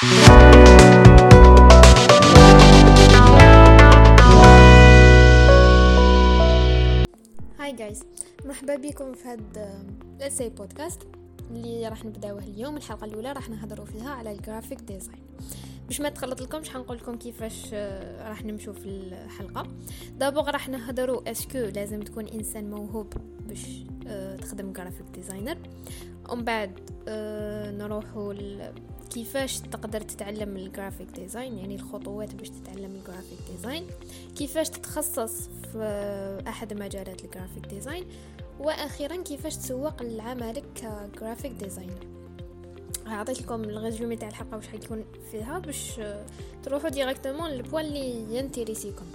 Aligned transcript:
hi 0.00 0.12
guys 7.78 8.04
مرحبا 8.44 8.76
بكم 8.76 9.12
في 9.12 9.28
هاد 9.28 9.58
ال 10.16 10.21
essai 10.21 10.48
podcast 10.48 11.02
اللي 11.50 11.88
راح 11.88 12.04
نبداوه 12.04 12.38
اليوم. 12.38 12.76
الحلقة 12.76 13.04
الأولى 13.04 13.32
راح 13.32 13.50
نهضروا 13.50 13.86
فيها 13.86 14.10
على 14.10 14.32
ال 14.32 14.38
graphic 14.38 14.80
design 14.80 15.22
باش 15.86 16.00
ما 16.00 16.08
تخلط 16.08 16.40
لكمش 16.40 16.70
حنقول 16.70 16.96
لكم 16.96 17.16
كيفاش 17.16 17.70
آه، 17.72 18.28
راح 18.28 18.44
نمشوا 18.44 18.72
في 18.72 18.86
الحلقة. 18.86 19.66
d'abord 20.18 20.44
راح 20.50 20.68
نهضروا 20.68 21.30
est-ce 21.30 21.49
que 21.49 21.58
لازم 21.58 22.00
تكون 22.00 22.26
إنسان 22.26 22.70
موهوب 22.70 23.12
باش 23.48 23.66
آه، 24.06 24.36
تخدم 24.36 24.72
graphic 24.72 25.06
designer 25.14 25.58
ومن 26.30 26.44
بعد 26.44 26.80
آه، 27.08 27.70
نروحوا 27.70 28.32
كيفاش 29.10 29.60
تقدر 29.60 30.00
تتعلم 30.00 30.56
ال 30.56 30.62
graphic 30.62 31.08
design 31.08 31.58
يعني 31.58 31.74
الخطوات 31.74 32.34
باش 32.34 32.50
تتعلم 32.50 32.94
ال 32.94 32.99
graphic 32.99 33.38
design 33.50 33.86
كيفاش 34.36 34.68
تتخصص 34.70 35.48
في 35.72 36.42
أحد 36.48 36.74
مجالات 36.74 37.24
ال 37.24 37.29
graphic 37.29 37.66
design 37.66 38.04
وأخيرا 38.60 39.22
كيفاش 39.22 39.56
تسوق 39.56 40.02
لعملك 40.02 40.64
ك 41.14 41.19
graphic 41.19 41.52
designer 41.52 42.06
عطيت 43.06 43.42
لكم 43.42 43.64
ال 43.64 43.71
résumé 43.71 44.16
تاع 44.16 44.28
الحلقة 44.28 44.56
واش 44.56 44.68
حيكون 44.68 45.04
فيها 45.30 45.58
باش 45.58 46.00
تروحوا 46.62 46.88
directement 46.88 47.50
لل 47.50 47.60
point 47.60 47.84
اللي 47.84 48.36
ي 48.38 48.43
intéresse 48.43 48.90
كم. 48.90 49.06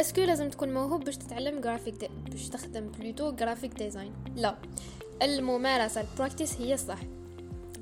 est-ce 0.00 0.13
que 0.13 0.20
لازم 0.20 0.50
تكون 0.50 0.74
موهوب 0.74 1.04
باش 1.04 1.16
تتعلم 1.16 1.60
graphic 1.60 1.94
de... 1.94 2.08
باش 2.30 2.48
تخدم 2.48 2.88
plutôt 2.88 3.32
graphic 3.32 3.74
design 3.74 4.12
لا. 4.36 4.58
الممارسة 5.22 6.00
ال 6.00 6.07
practice 6.07 6.60
هي 6.60 6.74
الصح. 6.74 6.98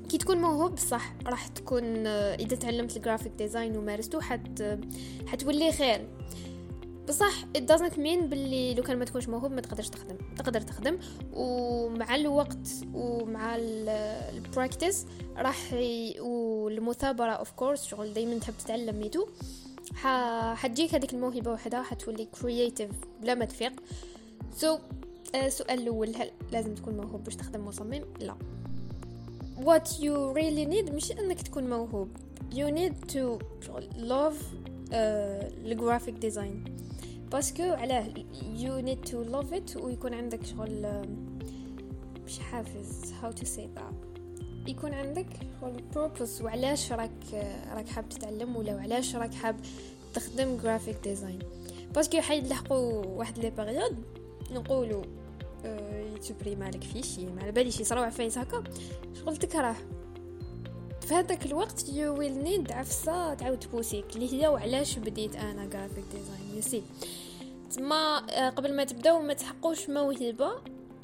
كي 0.09 0.17
تكون 0.17 0.37
موهوب 0.37 0.79
صح. 0.79 1.13
راح 1.25 1.47
تكون 1.47 2.07
إذا 2.07 2.55
تعلمت 2.55 2.97
ال 2.97 3.01
graphic 3.01 3.31
design 3.31 3.77
ومارسته 3.77 4.21
حت 4.21 4.79
حتولي 5.27 5.71
خير. 5.71 6.07
بصح 7.07 7.45
it 7.57 7.61
doesn't 7.61 7.95
mean 7.95 8.23
باللي 8.23 8.73
لو 8.73 8.83
كان 8.83 8.97
ما 8.97 9.05
تكونش 9.05 9.29
موهوب 9.29 9.51
ما 9.51 9.61
تقدرش 9.61 9.89
تخدم. 9.89 10.17
تقدر 10.37 10.61
تخدم. 10.61 10.99
ومع 11.33 12.15
الوقت 12.15 12.67
ومع 12.93 13.55
ال 13.55 13.72
practice 13.72 15.05
راح 15.37 15.73
ي... 15.73 16.19
والمثابرة 16.19 17.31
of 17.31 17.51
course 17.51 17.85
شغل 17.85 18.13
دائما 18.13 18.39
تحب 18.39 18.53
تتعلم 18.57 18.99
ميتو 18.99 19.27
حتجيك 20.55 20.95
هذيك 20.95 21.13
الموهبة 21.13 21.51
وحدها 21.51 21.81
حتولي 21.81 22.25
creative 22.25 22.89
بلا 23.21 23.35
ما 23.35 23.45
تفيق. 23.45 23.73
so 24.55 24.77
so, 24.77 24.79
السؤال 25.35 25.77
uh, 25.77 25.81
الأول 25.81 26.15
هل 26.15 26.31
لازم 26.51 26.75
تكون 26.75 26.97
موهوب 26.97 27.23
باش 27.23 27.35
تخدم 27.35 27.65
مصمم؟ 27.65 28.01
لا. 28.19 28.35
What 29.57 29.87
you 29.87 30.33
really 30.35 30.65
need 30.73 30.91
مش 30.91 31.11
إنك 31.11 31.41
تكون 31.41 31.69
موهوب. 31.69 32.09
You 32.51 32.71
need 32.71 33.11
to 33.13 33.39
love 33.97 34.35
uh, 34.89 34.93
ال 35.65 35.71
graphic 35.71 36.15
design 36.15 36.63
parce 37.31 37.51
que 37.51 37.63
علاه 37.63 38.05
you 38.57 38.85
need 38.85 39.09
to 39.09 39.15
love 39.31 39.53
it 39.53 39.77
ويكون 39.77 40.13
عندك 40.13 40.45
شغل 40.45 41.01
مش 42.25 42.39
حافز 42.39 43.13
how 43.21 43.39
to 43.39 43.45
say 43.45 43.79
that. 43.79 44.08
يكون 44.69 44.93
عندك 44.93 45.27
البروبوس 45.63 46.41
وعلاش 46.41 46.91
راك 46.91 47.11
راك 47.73 47.87
حاب 47.87 48.09
تتعلم 48.09 48.55
ولا 48.55 48.75
وعلاش 48.75 49.15
راك 49.15 49.33
حاب 49.33 49.55
تخدم 50.13 50.57
جرافيك 50.57 50.97
ديزاين 51.03 51.39
باسكو 51.95 52.21
حيلحقوا 52.21 53.05
واحد 53.05 53.37
لي 53.37 53.49
بيريود 53.49 54.03
نقولوا 54.51 55.03
يتبري 56.15 56.55
مالك 56.55 56.83
في 56.83 57.03
شي 57.03 57.25
ما 57.25 57.41
على 57.41 57.51
باليش 57.51 57.79
يصراو 57.79 58.03
عفايس 58.03 58.37
هكا. 58.37 58.63
شغل 59.19 59.37
تكره 59.37 59.75
في 61.01 61.13
هذاك 61.13 61.45
الوقت 61.45 61.89
يو 61.89 62.17
ويل 62.17 62.43
نيد 62.43 62.71
عفسة 62.71 63.33
تعاود 63.33 63.59
تبوسيك 63.59 64.05
اللي 64.15 64.33
هي 64.33 64.47
وعلاش 64.47 64.97
بديت 64.97 65.35
أنا 65.35 65.65
جرافيك 65.65 66.03
ديزاين 66.13 66.57
يسي 66.57 66.83
تما 67.75 68.17
قبل 68.49 68.75
ما 68.75 68.83
تبداو 68.83 69.21
ما 69.21 69.33
تحقوش 69.33 69.89
موهبة 69.89 70.51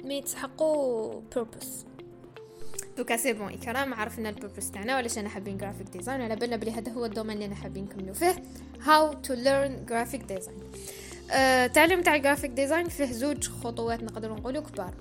mais 0.03 0.21
تحقوا 0.21 1.21
purpose 1.35 1.85
دوكا 2.97 3.17
c'est 3.17 3.33
bon 3.33 3.53
إكرام 3.53 3.93
عرفنا 3.93 4.29
ال 4.29 4.34
purpose 4.34 4.71
تاعنا 4.71 4.93
وعلاش 4.93 5.17
أنا 5.17 5.29
حابين 5.29 5.57
graphic 5.57 5.87
design 5.87 6.21
على 6.21 6.35
بالنا 6.35 6.55
بلي 6.55 6.71
هذا 6.71 6.91
هو 6.91 7.05
الدومين 7.05 7.33
اللي 7.35 7.45
أنا 7.45 7.55
حابين 7.55 7.83
نكملو 7.83 8.13
فيه 8.13 8.35
how 8.81 9.13
to 9.13 9.33
learn 9.33 9.85
graphic 9.85 10.23
design 10.23 10.57
التعليم 11.31 12.01
تاع 12.01 12.15
ال 12.15 12.20
graphic 12.20 12.51
design 12.51 12.89
فيه 12.89 13.05
زوج 13.05 13.47
خطوات 13.49 14.03
نقدر 14.03 14.33
نقولوا 14.33 14.61
كبار. 14.61 14.93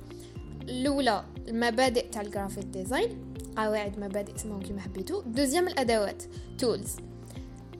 الأولى 0.62 1.24
المبادئ 1.48 2.08
تاع 2.08 2.22
ال 2.22 2.27
graphic 2.28 2.64
design 2.64 3.34
قواعد 3.56 3.98
مبادئ 3.98 4.36
اسمهم 4.36 4.62
كيما 4.62 4.80
حبيتو. 4.80 5.22
deuxième 5.22 5.68
الأدوات 5.68 6.22
tools 6.58 6.96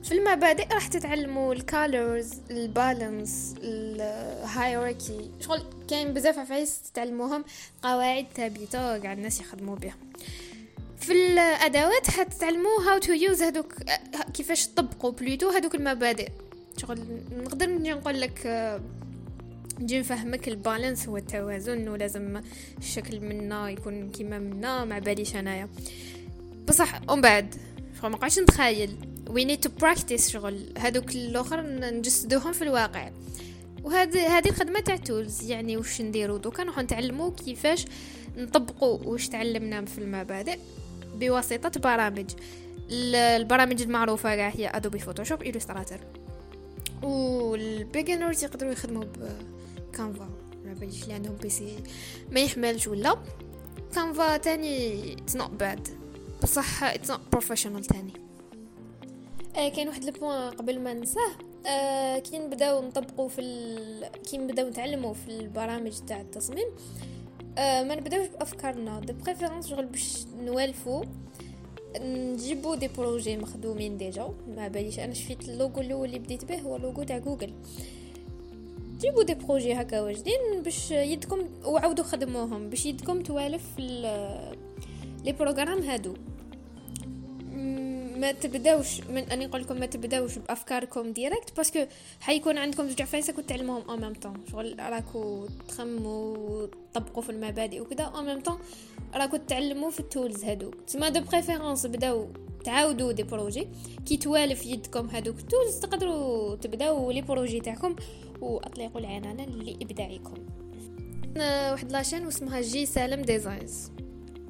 في 0.05 0.11
المبادئ 0.11 0.67
راح 0.73 0.87
تتعلموا 0.87 1.53
ال 1.53 1.64
colors 1.64 2.33
ال 2.51 2.64
balance 2.64 3.55
ال 3.61 3.78
hierarchy 3.78 5.31
شغل 5.39 5.63
كاين 5.89 6.13
بزاف 6.13 6.39
عفايس 6.39 6.81
تتعلموهم. 6.81 7.43
قواعد 7.83 8.25
ثابته 8.35 8.97
قاع 8.97 9.13
الناس 9.13 9.39
يخدموا 9.39 9.75
بها 9.75 9.95
في 10.99 11.11
الأدوات 11.11 12.07
حتتعلموا 12.07 12.81
how 12.87 12.97
to 12.97 13.13
use 13.13 13.41
هذوك 13.41 13.73
كيفاش 14.33 14.67
تطبقوا 14.67 15.11
plutôt 15.11 15.49
هذوك 15.49 15.75
المبادئ. 15.75 16.29
شغل 16.77 16.99
نقدر 17.37 17.69
نجي 17.69 17.91
نقول 17.91 18.21
لك 18.21 18.47
نجي 19.79 19.99
نفهمك 19.99 20.47
ال 20.47 20.55
balance 20.55 21.07
هو 21.07 21.17
التوازن 21.17 21.87
ولازم 21.87 22.41
الشكل 22.77 23.19
منا 23.19 23.69
يكون 23.69 24.09
كيما 24.09 24.39
منا 24.39 24.85
مع 24.85 24.99
باليش 24.99 25.35
أنايا. 25.35 25.69
بصح 26.67 27.01
ومن 27.09 27.21
بعد 27.21 27.55
ما 28.03 28.17
قاعدش 28.17 28.39
نتخيل 28.39 28.95
we 29.35 29.45
need 29.45 29.61
to 29.67 29.69
practice 29.83 30.29
شغل. 30.29 30.73
هذوك 30.77 31.15
الأخر 31.15 31.61
نجسدوهم 31.61 32.53
في 32.53 32.61
الواقع. 32.61 33.11
وهذه 33.83 34.37
هذه 34.37 34.49
الخدمة 34.49 34.79
تاع 34.79 34.95
tools 34.95 35.43
يعني 35.43 35.77
واش 35.77 36.01
نديرو 36.01 36.37
دوكا؟ 36.37 36.63
نروحو 36.63 36.81
نتعلمو 36.81 37.31
كيفاش 37.31 37.85
نطبقوا 38.37 38.99
واش 39.03 39.29
تعلمنا 39.29 39.85
في 39.85 39.97
المبادئ 39.97 40.59
بواسطة 41.15 41.79
برامج. 41.79 42.31
البرامج 42.91 43.81
المعروفة 43.81 44.35
كاع 44.35 44.49
هي 44.49 44.67
Adobe 44.67 44.99
Photoshop 44.99 45.43
Illustrator 45.43 45.99
وال 47.03 47.28
beginners 47.28 48.43
يقدروا 48.43 48.71
يخدموا 48.71 49.03
ب 49.93 49.99
Canva 49.99 50.29
ما 50.65 50.73
باليش 50.73 51.03
اللي 51.03 51.13
عندهم 51.13 51.35
PC 51.35 51.75
ما 52.31 52.39
يحملش 52.39 52.87
ولا. 52.87 53.17
Canva 53.95 54.37
تاني 54.37 55.13
it's 55.13 55.35
not 55.35 55.49
bad 55.49 55.87
بصح 56.43 56.83
it's 56.83 57.11
not 57.11 57.19
professional 57.31 57.85
تاني. 57.85 58.24
كاين 59.55 59.87
واحد 59.87 60.03
ال 60.03 60.11
point 60.11 60.51
قبل 60.51 60.79
ما 60.79 60.93
ننساه. 60.93 61.31
آه 61.67 62.19
كي 62.19 62.37
نبداو 62.37 62.81
نطبقوا 62.81 63.27
في 63.27 63.41
ال... 63.41 64.05
كي 64.31 64.37
نبداو 64.37 64.69
نتعلموا 64.69 65.13
في 65.13 65.27
البرامج 65.27 65.93
تاع 66.07 66.21
التصميم 66.21 66.67
آه 67.57 67.83
ما 67.83 67.95
نبداوش 67.95 68.27
بأفكارنا. 68.27 68.99
de 68.99 69.13
préférence 69.13 69.67
شغل 69.67 69.85
باش 69.85 70.25
نوالفو 70.39 71.03
نجيبو 72.01 72.75
des 72.75 72.87
projets 72.87 73.37
مخدومين 73.37 73.97
déjà. 73.97 74.33
ما 74.55 74.67
باليش 74.67 74.99
أنا 74.99 75.13
شفيت 75.13 75.49
اللوغو 75.49 75.81
الأول 75.81 76.07
اللي 76.07 76.19
بديت 76.19 76.45
به 76.45 76.59
هو 76.59 76.75
اللوغو 76.75 77.03
تاع 77.03 77.17
جوجل. 77.17 77.53
جيبوا 78.99 79.23
des 79.23 79.33
projets 79.33 79.73
هكا 79.73 80.01
واجدين 80.01 80.61
باش 80.63 80.91
يدكم 80.91 81.39
وعاودوا 81.65 82.03
خدموهم 82.03 82.69
باش 82.69 82.85
يدكم 82.85 83.23
توالف 83.23 83.79
les 83.79 85.31
programmes 85.39 85.81
هادو. 85.81 86.13
ما 88.15 88.31
تبداوش 88.31 89.01
من 89.01 89.17
أني 89.17 89.45
نقول 89.45 89.61
لكم 89.61 89.79
ما 89.79 89.85
تبداوش 89.85 90.37
بأفكاركم 90.37 91.13
direct 91.13 91.57
parce 91.57 91.75
que 91.75 91.85
حيكون 92.19 92.57
عندكم 92.57 92.87
زوج 92.87 93.01
عفايس 93.01 93.29
وتعلموهم 93.29 93.89
أو 93.89 93.97
ميم 93.97 94.13
طون 94.13 94.33
شغل 94.51 94.75
راكو 94.79 95.47
تخموا 95.67 96.67
تطبقوا 96.93 97.23
في 97.23 97.29
المبادئ 97.29 97.79
وكذا 97.79 98.03
أو 98.03 98.21
ميم 98.21 98.39
طون 98.39 98.59
راكو 99.15 99.37
تعلموا 99.37 99.91
في 99.91 99.99
ال 99.99 100.06
tools 100.06 100.43
هادو. 100.43 100.71
تسمى 100.87 101.09
de 101.09 101.21
préférence 101.21 101.85
بداو 101.85 102.27
تعاودوا 102.63 103.11
des 103.11 103.23
projets 103.23 103.67
كي 104.05 104.17
توالف 104.17 104.65
يدكم 104.65 105.09
هادوك. 105.09 105.39
ال 105.39 105.46
tools 105.46 105.79
تقدروا 105.79 106.55
تبداو 106.55 107.11
les 107.11 107.21
projets 107.21 107.59
تاعكم 107.59 107.95
واطلقوا 108.41 108.99
العنان 108.99 109.49
لإبداعكم. 109.49 110.33
واحد 111.71 111.91
la 111.91 111.99
chaîne 111.99 112.25
واسمها 112.25 112.61
جي 112.61 112.85
سالم 112.85 113.21
Designs 113.21 113.91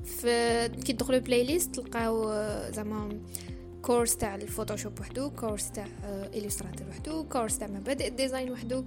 في 0.03 0.69
كي 0.85 0.93
تدخلوا 0.93 1.19
playlist 1.19 1.75
تلقاو 1.75 2.23
زعما 2.71 3.19
course 3.85 4.17
تاع 4.17 4.35
ال 4.35 4.42
Photoshop 4.42 4.99
وحدو 4.99 5.29
course 5.29 5.71
تاع 5.71 5.87
Illustrator 6.35 6.87
وحدو 6.89 7.23
course 7.23 7.57
تاع 7.57 7.67
مبادئ 7.67 8.07
ال 8.07 8.14
design 8.14 8.51
وحدو. 8.51 8.83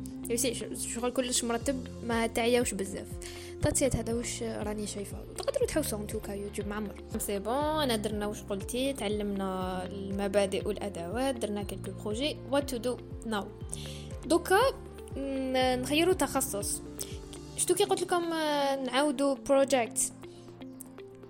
شغل 0.94 1.10
كلش 1.10 1.44
مرتب 1.44 1.86
ما 2.04 2.26
تعياوش 2.26 2.74
بزاف. 2.74 3.06
طاتيات 3.62 3.96
هذا 3.96 4.14
واش 4.14 4.42
راني 4.42 4.86
شايفه؟ 4.86 5.18
تقدروا 5.36 5.66
تحوسوا 5.66 5.98
انتو 5.98 6.18
يوتيوب 6.28 6.68
معمر 6.68 6.94
c'est 7.18 7.38
bon 7.38 7.54
أنا 7.54 7.96
درنا 7.96 8.26
واش 8.26 8.42
قلتي؟ 8.42 8.92
تعلمنا 8.92 9.86
المبادئ 9.86 10.68
والأدوات 10.68 11.34
درنا 11.34 11.62
quelques 11.62 11.90
projets 12.04 12.36
what 12.50 12.70
to 12.70 12.76
do 12.76 12.96
now 13.26 13.44
دوكا 14.26 14.60
نغيروا 15.76 16.14
تخصص. 16.14 16.82
شتو 17.56 17.74
كي 17.74 17.84
قلت 17.84 18.02
لكم 18.02 18.32
آه، 18.32 18.76
نعاودوا 18.76 19.34
بروجيكت 19.34 20.12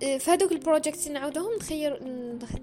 في 0.00 0.30
هذوك 0.30 0.52
البروجيكت 0.52 1.08
نعاودوهم 1.08 1.56
نخير 1.56 2.00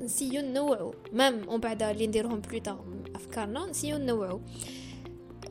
نسيو 0.01 0.42
نوعو. 0.42 0.94
مام 1.13 1.48
ومن 1.48 1.60
بعد 1.60 1.83
اللي 1.83 2.07
نديروهم 2.07 2.39
بلوتا 2.39 2.86
افكارنا 3.16 3.66
نسيو 3.66 3.98
نوعو. 3.98 4.42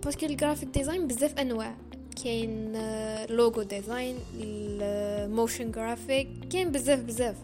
باسكو 0.05 0.27
الجرافيك 0.27 0.69
ديزاين 0.69 1.07
بزاف 1.07 1.39
أنواع. 1.39 1.77
كاين 2.25 2.73
لوغو 3.27 3.63
ديزاين 3.63 4.17
الموشن 4.41 5.71
جرافيك 5.71 6.29
كاين 6.51 6.73
بزاف 6.73 7.01
بزاف. 7.01 7.37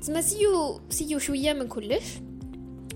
تسمى 0.00 0.22
سيو 0.22 0.80
سيو 0.90 1.18
شوية 1.18 1.52
من 1.52 1.68
كلش. 1.68 2.04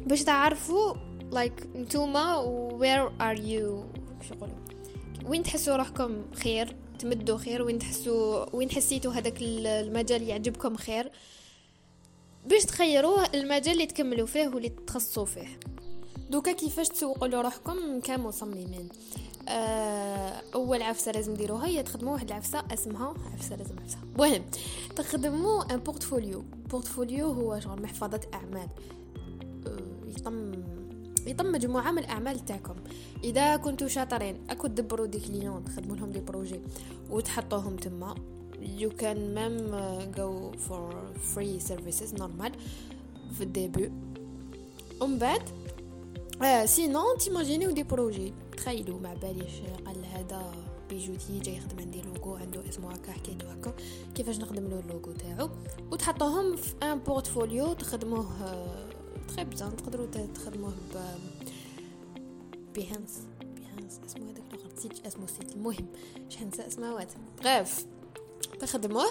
باش 0.06 0.24
تعرفوا 0.24 0.94
لايك 1.32 1.60
like, 1.60 1.76
نتوما 1.76 2.36
وير 2.38 3.10
ار 3.20 3.40
يو 3.40 3.84
شغل 4.28 4.50
وين 5.26 5.42
تحسوا 5.42 5.76
روحكم 5.76 6.22
خير؟ 6.34 6.76
تمدوا 6.98 7.38
خير؟ 7.38 7.62
وين 7.62 7.78
تحسوا 7.78 8.56
وين 8.56 8.70
حسيتوا 8.70 9.12
هذاك 9.12 9.34
المجال 9.40 10.22
يعجبكم 10.22 10.76
خير؟ 10.76 11.10
باش 12.46 12.64
تخيروه 12.64 13.24
المجال 13.34 13.74
اللي 13.74 13.86
تكملوا 13.86 14.26
فيه 14.26 14.48
واللي 14.48 14.68
تخصصوا 14.68 15.24
فيه. 15.24 15.60
دوكا 16.30 16.52
كيفاش 16.52 16.88
تسوقوا 16.88 17.28
لروحكم 17.28 18.00
كمصممين؟ 18.00 18.88
آه، 19.48 20.42
أول 20.54 20.82
عفسة 20.82 21.12
لازم 21.12 21.34
ديروها 21.34 21.66
هي 21.66 21.82
تخدموا 21.82 22.12
واحد 22.12 22.28
العفسة 22.28 22.64
اسمها 22.72 23.14
عفسة 23.34 23.56
لازم 23.56 23.78
عفسة. 23.78 23.98
مهم 24.18 24.44
تخدموا 24.96 25.74
un 25.74 25.76
portfolio 25.76 26.44
portfolio 26.70 27.32
هو 27.32 27.60
شغل 27.60 27.82
محفظة 27.82 28.20
أعمال. 28.34 28.68
آه، 29.66 30.08
يطم 30.18 30.52
يطم 31.26 31.52
مجموعة 31.52 31.90
من 31.90 31.98
الأعمال 31.98 32.44
تاعكم. 32.44 32.74
إذا 33.24 33.56
كنتوا 33.56 33.88
شاطرين 33.88 34.36
أكو 34.50 34.66
تدبروا 34.66 35.06
des 35.06 35.20
clients 35.20 35.64
تخدموا 35.64 35.96
لهم 35.96 36.10
des 36.10 36.20
projets 36.20 36.60
وتحطوهم 37.10 37.76
تما. 37.76 38.14
You 38.62 38.90
can 39.02 39.16
même 39.34 39.72
go 40.12 40.56
for 40.68 40.92
free 41.34 41.60
services 41.70 42.20
normal 42.20 42.52
في 43.32 43.40
ال 43.40 43.49
début 43.49 43.92
ومن 45.00 45.18
بعد 45.18 45.42
آه 46.42 46.64
sinon 46.64 47.18
ت 47.18 47.25
imagine 47.25 47.70
يو 47.70 47.75
des 47.75 47.82
projets 47.82 48.32
تخيلوا 48.56 49.00
مع 49.00 49.14
باليش 49.14 49.52
قال 49.86 50.04
هذا 50.04 50.52
bijouterie 50.90 51.38
جاي 51.38 51.56
يخدم 51.56 51.80
عندي 51.80 52.02
لوغو 52.02 52.34
عنده 52.34 52.68
اسمه 52.68 52.92
هكا 52.92 53.12
حكيتو 53.12 53.46
هكا 53.46 53.74
كيفاش 54.14 54.38
نخدم 54.38 54.68
له 54.68 54.80
اللوغو 54.80 55.12
تاعو 55.12 55.48
وتحطوهم 55.92 56.56
في 56.56 56.74
un 56.82 56.98
portfolio 56.98 57.72
تخدموه 57.72 58.26
très 59.28 59.44
bien 59.44 59.76
تقدروا 59.76 60.06
تخدموه 60.34 60.70
ب 60.70 60.98
Behance 62.74 63.22
Behance 63.56 64.00
اسمه 64.06 64.24
هذاك 64.30 64.42
اللغة 64.52 64.72
نسيت 64.76 65.06
اسمه 65.06 65.26
site 65.26 65.56
المهم 65.56 65.86
شحال 66.28 66.48
نسى 66.48 66.66
اسماوات 66.66 67.12
grave 67.44 67.86
تخدموه. 68.60 69.06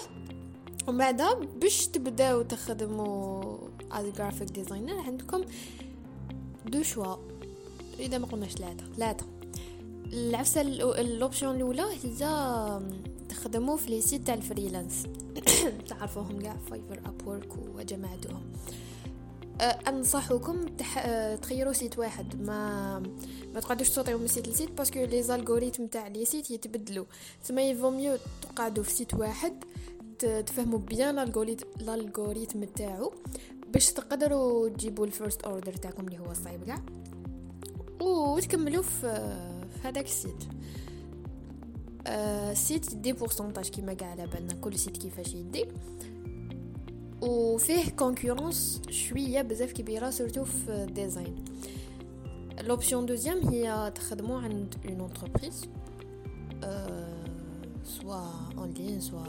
ومن 0.87 0.97
بعد 0.97 1.21
باش 1.61 1.87
تبداو 1.87 2.41
تخدموا 2.41 3.57
as 3.91 4.05
graphic 4.05 4.49
designer 4.49 4.99
عندكم 4.99 5.41
deux 6.65 6.83
choix. 6.83 7.15
إذا 7.99 8.17
ما 8.17 8.27
قلناش 8.27 8.51
ثلاثة 8.51 8.85
ثلاثة 8.97 9.25
العفسة 10.13 10.61
ال 10.61 10.74
option 10.74 11.47
الأولى 11.47 11.83
هي 12.03 12.79
تخدموا 13.29 13.77
في 13.77 13.89
les 13.89 14.01
sites 14.01 14.27
تاع 14.27 14.33
ال 14.33 14.40
freelance. 14.40 15.03
تعرفوهم 15.89 16.41
كاع. 16.41 16.57
Fiverr 16.69 16.99
Upwork 17.05 17.57
وجماعتهم. 17.75 18.41
أنصحكم 19.61 20.65
تح... 20.65 20.97
أه، 20.97 21.35
تخيروا 21.35 21.73
site 21.73 21.99
واحد. 21.99 22.41
ما 22.41 22.99
ما 23.53 23.59
تقعدوش 23.59 23.89
تطيروا 23.89 24.19
من 24.19 24.27
site 24.27 24.47
ل 24.47 24.52
site 24.52 24.71
parce 24.71 24.89
que 24.89 24.99
les 24.99 25.23
algorithmes 25.23 25.85
تاع 25.85 26.07
les 26.07 26.25
sites 26.25 26.51
يتبدلوا. 26.51 27.05
تسمى 27.43 27.61
il 27.61 27.70
vaut 27.70 27.89
mieux 27.89 28.17
تقعدوا 28.41 28.83
في 28.83 28.91
site 28.91 29.13
واحد 29.13 29.63
تفهموا 30.19 30.79
bien 30.79 31.19
l'algorithme 31.19 32.63
تاعو 32.63 33.13
باش 33.73 33.91
تقدروا 33.91 34.69
تجيبوا 34.69 35.05
ال 35.05 35.11
first 35.11 35.41
order 35.41 35.73
تاعكم 35.73 36.07
اللي 36.07 36.19
هو 36.19 36.31
الصعيب 36.31 36.63
كاع 36.63 36.81
وتكملوا 38.01 38.83
في 38.83 38.99
في 39.73 39.87
هذاك 39.87 40.05
ال 40.05 40.13
site 40.13 40.43
آه 42.07 42.53
site 42.53 42.93
يدي 42.93 43.13
pourcentage 43.13 43.69
كيما 43.69 43.93
كاع 43.93 44.11
على 44.11 44.27
بالنا. 44.27 44.53
كل 44.53 44.79
site 44.79 44.97
كيفاش 44.97 45.33
يدي. 45.33 45.65
وفيه 47.21 47.89
concurrence 47.89 48.81
شوية 48.89 49.41
بزاف 49.41 49.71
كبيره 49.71 50.09
surtout 50.09 50.43
في 50.43 50.87
design 50.95 51.45
l'option 52.63 53.05
deuxième 53.05 53.47
هي 53.47 53.91
تخدموا 53.95 54.39
عند 54.39 54.75
une 54.85 55.01
entreprise 55.01 55.65
soit 57.83 58.23
en 58.57 58.73
ligne 58.77 59.01
soit 59.01 59.23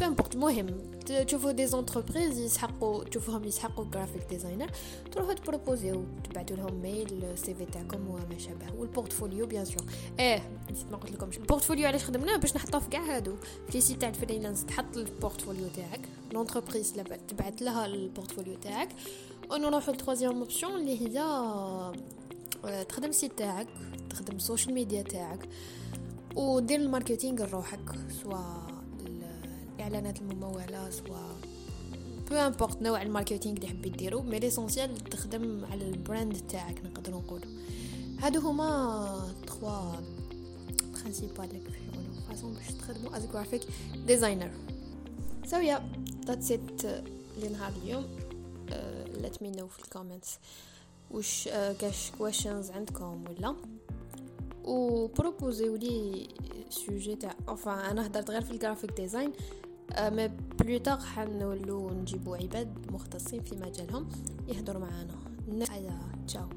peu 0.00 0.10
importe 0.10 0.34
المهم 0.34 0.93
تشوفوا 1.06 1.52
des 1.52 1.66
entreprises 1.66 2.38
يسحقوا 2.38 3.04
تشوفوهم 3.04 3.44
يسحقوا 3.44 3.84
graphic 3.84 4.22
designer 4.30 4.70
تروحوا 5.12 5.32
تبروبوزيو 5.32 6.04
تبعتوا 6.30 6.56
لهم 6.56 6.82
mail 6.82 7.24
ال 7.24 7.54
CV 7.54 7.64
تاعكم 7.64 8.08
وما 8.08 8.38
شابه 8.38 8.72
وال 8.78 8.90
portfolio 8.90 9.46
bien 9.46 9.64
sûr 9.64 9.84
آه 10.20 10.40
نسيت 10.72 10.90
ما 10.90 10.96
قلت 10.96 11.10
لكمش 11.12 11.36
ال 11.38 11.43
portfolio 11.43 11.86
علاش 11.86 12.04
خدمناه 12.04 12.36
باش 12.36 12.56
نحطوه 12.56 12.80
في 12.80 12.88
كاع 12.88 13.16
هادو 13.16 13.36
في 13.70 13.80
site 13.80 14.00
تاع 14.00 14.08
ال 14.08 14.14
freelance 14.14 14.66
تحط 14.66 14.96
ال 14.96 15.03
portfolio 15.03 15.68
تاعك 15.76 16.00
l'entreprise 16.32 16.92
تبعت 17.28 17.62
لها 17.62 17.86
ال 17.86 17.93
portfolio 17.93 18.54
تاعك 18.56 18.88
ونروحوا 19.50 19.94
ل 19.94 19.98
troisième 19.98 20.38
option 20.38 20.80
اللي 20.80 21.00
هي 21.00 21.22
تخدم 22.88 23.08
ال 23.08 23.14
site 23.14 23.38
تاعك 23.38 23.66
تخدم 24.10 24.36
ال 24.36 24.41
social 24.41 24.74
media 24.74 25.02
تاعك 25.02 25.48
ودير 26.36 26.80
ال 26.80 26.87
marketing 26.87 27.46
لروحك 27.46 27.80
سواء 28.22 28.73
الاعلانات 29.86 30.20
المموله 30.20 30.90
سواء 30.90 31.36
peu 32.30 32.34
importe 32.34 32.82
نوع 32.82 33.02
ال 33.02 33.07
marketing 33.07 33.56
اللي 33.56 33.66
حبيت 33.68 33.96
ديرو 33.96 34.22
mais 34.22 34.38
l'essentiel 34.38 34.96
تخدم 34.96 35.64
على 35.64 35.88
ال 35.88 35.96
brand 35.96 36.36
تاعك 36.36 36.84
نقدروا 36.84 37.20
نقولوا 37.20 37.48
هادو 38.18 38.40
هما 38.40 39.34
trois 39.46 39.92
principales 40.92 41.44
لك 41.44 41.72
نقولوا 41.92 42.20
façons 42.28 42.54
باش 42.54 42.66
تخدموا 42.66 43.16
as 43.16 43.26
graphic 43.26 43.62
designer 44.06 44.50
so 45.46 45.56
yeah 45.56 45.90
that's 46.26 46.52
it 46.52 47.04
ل 47.42 47.50
نهار 47.50 47.72
اليوم. 47.82 48.06
let 49.20 49.42
me 49.42 49.50
know 49.50 49.68
في 49.68 49.84
ال 49.84 49.90
comments 49.90 50.38
واش 51.10 51.48
كاش 51.48 52.10
questions 52.18 52.70
عندكم 52.70 53.24
ولا. 53.28 53.56
و 54.64 55.06
بروبوزيو 55.06 55.76
les 55.76 56.28
sujets 56.70 57.16
تاع 57.16 57.34
اوفا 57.48 57.90
أنا 57.90 58.06
هدرت 58.06 58.30
غير 58.30 58.40
في 58.40 58.50
ال 58.50 58.55
graphic 58.55 58.90
design 58.92 59.32
مي 60.00 60.28
بلو 60.58 60.98
حنولو 61.14 61.90
نجيبو 61.90 62.34
عباد 62.34 62.86
مختصين 62.92 63.40
في 63.42 63.56
مجالهم 63.56 64.08
يهضروا 64.48 64.80
معانا 64.80 65.16
هيا 65.70 65.98
تشاو 66.26 66.48